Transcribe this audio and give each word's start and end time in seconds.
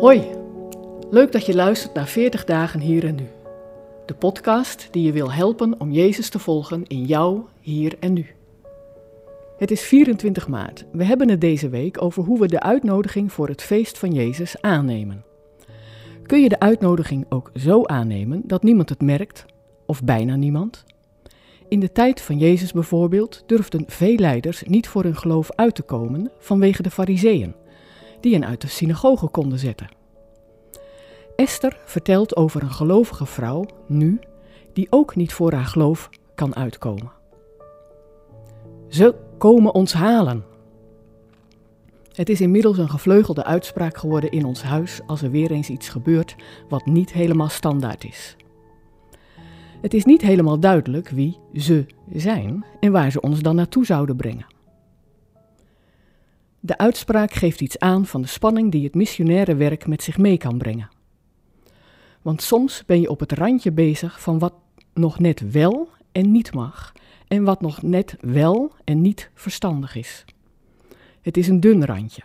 Hoi, 0.00 0.22
leuk 1.10 1.32
dat 1.32 1.46
je 1.46 1.54
luistert 1.54 1.94
naar 1.94 2.06
40 2.06 2.44
dagen 2.44 2.80
hier 2.80 3.04
en 3.04 3.14
nu. 3.14 3.26
De 4.06 4.14
podcast 4.14 4.88
die 4.90 5.02
je 5.02 5.12
wil 5.12 5.32
helpen 5.32 5.80
om 5.80 5.90
Jezus 5.90 6.28
te 6.28 6.38
volgen 6.38 6.84
in 6.86 7.04
jou, 7.04 7.40
hier 7.60 7.96
en 8.00 8.12
nu. 8.12 8.26
Het 9.56 9.70
is 9.70 9.82
24 9.82 10.48
maart. 10.48 10.84
We 10.92 11.04
hebben 11.04 11.28
het 11.28 11.40
deze 11.40 11.68
week 11.68 12.02
over 12.02 12.22
hoe 12.22 12.40
we 12.40 12.46
de 12.46 12.60
uitnodiging 12.60 13.32
voor 13.32 13.48
het 13.48 13.62
feest 13.62 13.98
van 13.98 14.12
Jezus 14.12 14.60
aannemen. 14.60 15.24
Kun 16.26 16.42
je 16.42 16.48
de 16.48 16.60
uitnodiging 16.60 17.26
ook 17.28 17.50
zo 17.54 17.84
aannemen 17.84 18.42
dat 18.44 18.62
niemand 18.62 18.88
het 18.88 19.02
merkt, 19.02 19.44
of 19.86 20.04
bijna 20.04 20.36
niemand? 20.36 20.84
In 21.68 21.80
de 21.80 21.92
tijd 21.92 22.20
van 22.20 22.38
Jezus 22.38 22.72
bijvoorbeeld 22.72 23.42
durfden 23.46 23.84
veel 23.86 24.16
leiders 24.16 24.62
niet 24.62 24.88
voor 24.88 25.02
hun 25.02 25.16
geloof 25.16 25.50
uit 25.54 25.74
te 25.74 25.82
komen 25.82 26.30
vanwege 26.38 26.82
de 26.82 26.90
fariseeën, 26.90 27.54
die 28.20 28.32
hen 28.32 28.46
uit 28.46 28.60
de 28.60 28.68
synagoge 28.68 29.28
konden 29.28 29.58
zetten. 29.58 29.88
Esther 31.36 31.80
vertelt 31.84 32.36
over 32.36 32.62
een 32.62 32.72
gelovige 32.72 33.26
vrouw, 33.26 33.64
nu, 33.86 34.18
die 34.72 34.86
ook 34.90 35.16
niet 35.16 35.32
voor 35.32 35.52
haar 35.52 35.64
geloof 35.64 36.10
kan 36.34 36.56
uitkomen. 36.56 37.12
Ze 38.88 39.14
komen 39.38 39.74
ons 39.74 39.92
halen. 39.92 40.44
Het 42.12 42.28
is 42.28 42.40
inmiddels 42.40 42.78
een 42.78 42.90
gevleugelde 42.90 43.44
uitspraak 43.44 43.96
geworden 43.96 44.30
in 44.30 44.44
ons 44.44 44.62
huis 44.62 45.00
als 45.06 45.22
er 45.22 45.30
weer 45.30 45.50
eens 45.50 45.68
iets 45.68 45.88
gebeurt 45.88 46.36
wat 46.68 46.86
niet 46.86 47.12
helemaal 47.12 47.48
standaard 47.48 48.04
is. 48.04 48.36
Het 49.80 49.94
is 49.94 50.04
niet 50.04 50.22
helemaal 50.22 50.60
duidelijk 50.60 51.08
wie 51.08 51.38
ze 51.54 51.86
zijn 52.12 52.64
en 52.80 52.92
waar 52.92 53.10
ze 53.10 53.20
ons 53.20 53.40
dan 53.40 53.54
naartoe 53.54 53.84
zouden 53.84 54.16
brengen. 54.16 54.46
De 56.60 56.78
uitspraak 56.78 57.32
geeft 57.32 57.60
iets 57.60 57.78
aan 57.78 58.06
van 58.06 58.22
de 58.22 58.28
spanning 58.28 58.72
die 58.72 58.84
het 58.84 58.94
missionaire 58.94 59.54
werk 59.54 59.86
met 59.86 60.02
zich 60.02 60.18
mee 60.18 60.38
kan 60.38 60.58
brengen. 60.58 60.88
Want 62.22 62.42
soms 62.42 62.84
ben 62.86 63.00
je 63.00 63.10
op 63.10 63.20
het 63.20 63.32
randje 63.32 63.72
bezig 63.72 64.20
van 64.20 64.38
wat 64.38 64.54
nog 64.94 65.18
net 65.18 65.50
wel 65.50 65.88
en 66.12 66.32
niet 66.32 66.54
mag, 66.54 66.92
en 67.28 67.44
wat 67.44 67.60
nog 67.60 67.82
net 67.82 68.16
wel 68.20 68.72
en 68.84 69.00
niet 69.00 69.30
verstandig 69.34 69.94
is. 69.94 70.24
Het 71.20 71.36
is 71.36 71.48
een 71.48 71.60
dun 71.60 71.84
randje. 71.84 72.22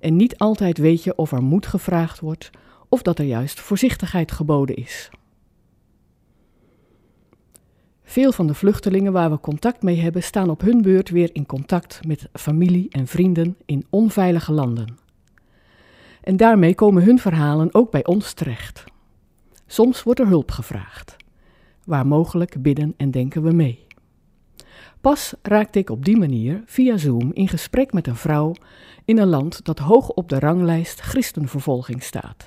En 0.00 0.16
niet 0.16 0.38
altijd 0.38 0.78
weet 0.78 1.04
je 1.04 1.16
of 1.16 1.32
er 1.32 1.42
moed 1.42 1.66
gevraagd 1.66 2.20
wordt 2.20 2.50
of 2.88 3.02
dat 3.02 3.18
er 3.18 3.24
juist 3.24 3.60
voorzichtigheid 3.60 4.32
geboden 4.32 4.76
is. 4.76 5.10
Veel 8.04 8.32
van 8.32 8.46
de 8.46 8.54
vluchtelingen 8.54 9.12
waar 9.12 9.30
we 9.30 9.40
contact 9.40 9.82
mee 9.82 10.00
hebben 10.00 10.22
staan 10.22 10.50
op 10.50 10.60
hun 10.60 10.82
beurt 10.82 11.10
weer 11.10 11.30
in 11.32 11.46
contact 11.46 12.00
met 12.06 12.28
familie 12.32 12.86
en 12.90 13.06
vrienden 13.06 13.56
in 13.64 13.86
onveilige 13.90 14.52
landen. 14.52 14.96
En 16.20 16.36
daarmee 16.36 16.74
komen 16.74 17.04
hun 17.04 17.18
verhalen 17.18 17.74
ook 17.74 17.90
bij 17.90 18.04
ons 18.04 18.32
terecht. 18.32 18.84
Soms 19.66 20.02
wordt 20.02 20.20
er 20.20 20.26
hulp 20.26 20.50
gevraagd. 20.50 21.16
Waar 21.84 22.06
mogelijk 22.06 22.62
bidden 22.62 22.94
en 22.96 23.10
denken 23.10 23.42
we 23.42 23.52
mee. 23.52 23.86
Pas 25.00 25.34
raakte 25.42 25.78
ik 25.78 25.90
op 25.90 26.04
die 26.04 26.16
manier 26.16 26.62
via 26.66 26.96
Zoom 26.96 27.30
in 27.32 27.48
gesprek 27.48 27.92
met 27.92 28.06
een 28.06 28.16
vrouw 28.16 28.54
in 29.04 29.18
een 29.18 29.28
land 29.28 29.64
dat 29.64 29.78
hoog 29.78 30.08
op 30.08 30.28
de 30.28 30.38
ranglijst 30.38 31.00
christenvervolging 31.00 32.02
staat. 32.02 32.46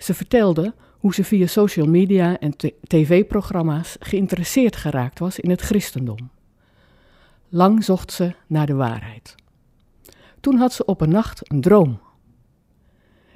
Ze 0.00 0.14
vertelde 0.14 0.74
hoe 0.98 1.14
ze 1.14 1.24
via 1.24 1.46
social 1.46 1.86
media 1.86 2.38
en 2.38 2.56
tv-programma's 2.82 3.96
geïnteresseerd 4.00 4.76
geraakt 4.76 5.18
was 5.18 5.38
in 5.38 5.50
het 5.50 5.60
christendom. 5.60 6.30
Lang 7.48 7.84
zocht 7.84 8.12
ze 8.12 8.34
naar 8.46 8.66
de 8.66 8.74
waarheid. 8.74 9.34
Toen 10.40 10.56
had 10.56 10.72
ze 10.72 10.84
op 10.84 11.00
een 11.00 11.10
nacht 11.10 11.50
een 11.50 11.60
droom. 11.60 12.00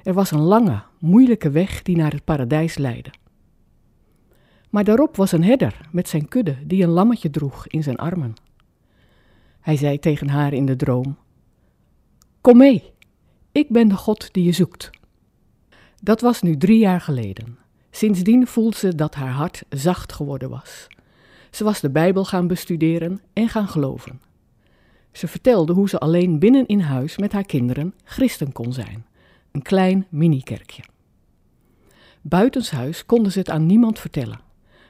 Er 0.03 0.13
was 0.13 0.31
een 0.31 0.41
lange, 0.41 0.83
moeilijke 0.99 1.49
weg 1.49 1.81
die 1.81 1.95
naar 1.95 2.11
het 2.11 2.23
paradijs 2.23 2.77
leidde. 2.77 3.13
Maar 4.69 4.83
daarop 4.83 5.15
was 5.15 5.31
een 5.31 5.43
herder 5.43 5.89
met 5.91 6.09
zijn 6.09 6.27
kudde 6.27 6.57
die 6.65 6.83
een 6.83 6.89
lammetje 6.89 7.29
droeg 7.29 7.67
in 7.67 7.83
zijn 7.83 7.97
armen. 7.97 8.33
Hij 9.59 9.77
zei 9.77 9.99
tegen 9.99 10.29
haar 10.29 10.53
in 10.53 10.65
de 10.65 10.75
droom: 10.75 11.17
Kom 12.41 12.57
mee, 12.57 12.93
ik 13.51 13.69
ben 13.69 13.87
de 13.87 13.95
God 13.95 14.33
die 14.33 14.43
je 14.43 14.51
zoekt. 14.51 14.89
Dat 16.01 16.21
was 16.21 16.41
nu 16.41 16.57
drie 16.57 16.79
jaar 16.79 17.01
geleden. 17.01 17.57
Sindsdien 17.91 18.47
voelde 18.47 18.77
ze 18.77 18.95
dat 18.95 19.15
haar 19.15 19.31
hart 19.31 19.63
zacht 19.69 20.13
geworden 20.13 20.49
was. 20.49 20.87
Ze 21.51 21.63
was 21.63 21.79
de 21.79 21.89
Bijbel 21.89 22.25
gaan 22.25 22.47
bestuderen 22.47 23.21
en 23.33 23.49
gaan 23.49 23.67
geloven. 23.67 24.21
Ze 25.11 25.27
vertelde 25.27 25.73
hoe 25.73 25.89
ze 25.89 25.99
alleen 25.99 26.39
binnen 26.39 26.65
in 26.65 26.79
huis 26.79 27.17
met 27.17 27.31
haar 27.31 27.45
kinderen 27.45 27.93
christen 28.03 28.51
kon 28.51 28.73
zijn, 28.73 29.05
een 29.51 29.61
klein 29.61 30.07
minikerkje. 30.09 30.83
Buitenshuis 32.21 33.05
konden 33.05 33.31
ze 33.31 33.39
het 33.39 33.49
aan 33.49 33.65
niemand 33.65 33.99
vertellen. 33.99 34.39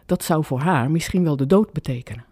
Dat 0.05 0.23
zou 0.23 0.45
voor 0.45 0.59
haar 0.59 0.91
misschien 0.91 1.23
wel 1.23 1.35
de 1.35 1.45
dood 1.45 1.73
betekenen. 1.73 2.25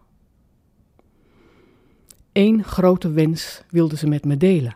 Eén 2.32 2.64
grote 2.64 3.12
wens 3.12 3.64
wilde 3.70 3.98
ze 3.98 4.08
met 4.08 4.26
me 4.26 4.38
delen. 4.38 4.76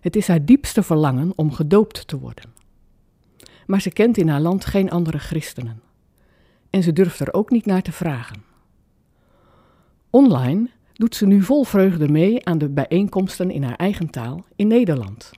Het 0.00 0.16
is 0.16 0.28
haar 0.28 0.44
diepste 0.44 0.82
verlangen 0.82 1.32
om 1.36 1.52
gedoopt 1.52 2.08
te 2.08 2.18
worden 2.18 2.59
maar 3.70 3.80
ze 3.80 3.90
kent 3.90 4.16
in 4.16 4.28
haar 4.28 4.40
land 4.40 4.64
geen 4.64 4.90
andere 4.90 5.18
christenen. 5.18 5.80
En 6.70 6.82
ze 6.82 6.92
durft 6.92 7.20
er 7.20 7.32
ook 7.32 7.50
niet 7.50 7.66
naar 7.66 7.82
te 7.82 7.92
vragen. 7.92 8.42
Online 10.10 10.70
doet 10.92 11.14
ze 11.14 11.26
nu 11.26 11.42
vol 11.42 11.64
vreugde 11.64 12.08
mee 12.08 12.46
aan 12.46 12.58
de 12.58 12.68
bijeenkomsten 12.68 13.50
in 13.50 13.62
haar 13.62 13.76
eigen 13.76 14.10
taal 14.10 14.44
in 14.56 14.66
Nederland. 14.66 15.30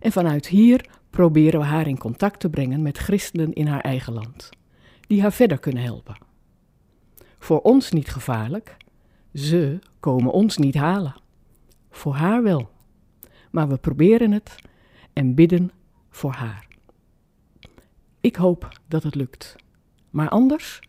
En 0.00 0.12
vanuit 0.12 0.46
hier 0.46 0.88
proberen 1.10 1.60
we 1.60 1.66
haar 1.66 1.86
in 1.86 1.98
contact 1.98 2.40
te 2.40 2.50
brengen 2.50 2.82
met 2.82 2.98
christenen 2.98 3.52
in 3.52 3.66
haar 3.66 3.80
eigen 3.80 4.12
land, 4.12 4.50
die 5.06 5.20
haar 5.20 5.32
verder 5.32 5.58
kunnen 5.58 5.82
helpen. 5.82 6.16
Voor 7.38 7.60
ons 7.60 7.90
niet 7.90 8.08
gevaarlijk, 8.08 8.76
ze 9.34 9.78
komen 10.00 10.32
ons 10.32 10.56
niet 10.56 10.74
halen. 10.74 11.14
Voor 11.90 12.14
haar 12.14 12.42
wel. 12.42 12.70
Maar 13.50 13.68
we 13.68 13.76
proberen 13.76 14.32
het 14.32 14.54
en 15.12 15.34
bidden 15.34 15.70
voor 16.10 16.32
haar. 16.32 16.67
Ik 18.20 18.36
hoop 18.36 18.68
dat 18.88 19.02
het 19.02 19.14
lukt. 19.14 19.56
Maar 20.10 20.28
anders? 20.28 20.80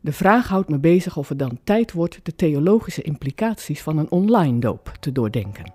De 0.00 0.12
vraag 0.12 0.48
houdt 0.48 0.68
me 0.68 0.78
bezig 0.78 1.16
of 1.16 1.28
het 1.28 1.38
dan 1.38 1.58
tijd 1.64 1.92
wordt 1.92 2.20
de 2.22 2.34
theologische 2.34 3.02
implicaties 3.02 3.82
van 3.82 3.98
een 3.98 4.10
online 4.10 4.58
doop 4.58 4.92
te 5.00 5.12
doordenken. 5.12 5.72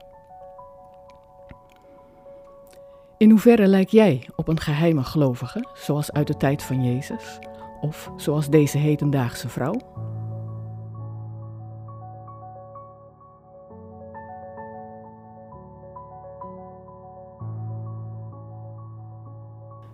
In 3.18 3.30
hoeverre 3.30 3.68
lijk 3.68 3.90
jij 3.90 4.28
op 4.36 4.48
een 4.48 4.60
geheime 4.60 5.04
gelovige, 5.04 5.68
zoals 5.74 6.12
uit 6.12 6.28
de 6.28 6.38
tijd 6.38 6.64
van 6.64 6.84
Jezus, 6.84 7.40
of 7.82 8.12
zoals 8.18 8.50
deze 8.50 8.78
hedendaagse 8.78 9.50
vrouw? 9.50 9.76